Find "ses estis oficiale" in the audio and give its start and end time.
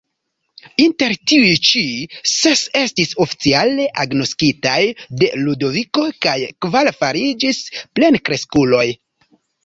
2.29-3.85